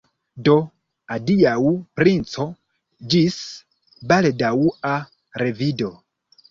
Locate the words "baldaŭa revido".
4.15-5.97